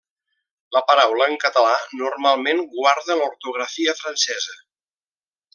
[0.77, 4.61] La paraula en català normalment guarda l'ortografia francesa.